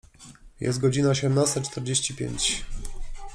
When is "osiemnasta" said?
1.09-1.61